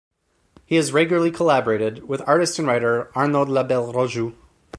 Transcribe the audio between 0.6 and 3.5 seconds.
He has regularly collaborated with artist and writer Arnaud